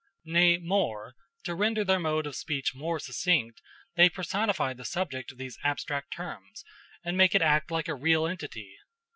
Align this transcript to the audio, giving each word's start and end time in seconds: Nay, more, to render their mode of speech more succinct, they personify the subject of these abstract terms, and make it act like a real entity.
Nay, 0.25 0.57
more, 0.57 1.13
to 1.43 1.53
render 1.53 1.83
their 1.83 1.99
mode 1.99 2.25
of 2.25 2.35
speech 2.35 2.73
more 2.73 2.99
succinct, 2.99 3.61
they 3.95 4.09
personify 4.09 4.73
the 4.73 4.83
subject 4.83 5.31
of 5.31 5.37
these 5.37 5.59
abstract 5.63 6.11
terms, 6.11 6.63
and 7.05 7.15
make 7.15 7.35
it 7.35 7.43
act 7.43 7.69
like 7.69 7.87
a 7.87 7.93
real 7.93 8.25
entity. 8.25 8.77